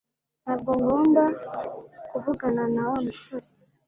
Ntabwo 0.43 0.69
ngomba 0.79 1.23
kuvugana 2.09 2.63
na 2.73 2.83
Wa 2.89 2.97
musore 3.05 3.47